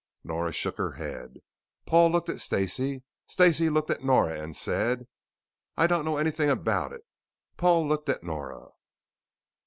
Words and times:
Nora 0.23 0.51
shook 0.51 0.79
her 0.79 0.93
head. 0.93 1.41
Paul 1.85 2.09
looked 2.11 2.27
at 2.27 2.41
Stacey. 2.41 3.03
Stacey 3.27 3.69
looked 3.69 3.91
at 3.91 4.03
Nora 4.03 4.41
and 4.41 4.57
said, 4.57 5.05
"I 5.77 5.85
don't 5.85 6.05
know 6.05 6.17
anything 6.17 6.49
about 6.49 6.91
it." 6.91 7.03
Paul 7.55 7.87
looked 7.87 8.09
at 8.09 8.23
Nora. 8.23 8.69